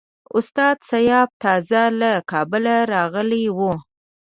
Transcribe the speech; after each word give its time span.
استاد 0.37 0.77
سیاف 0.89 1.29
تازه 1.43 1.83
له 1.99 2.11
کابله 2.31 2.75
راغلی 2.93 3.45
وو. 3.57 3.73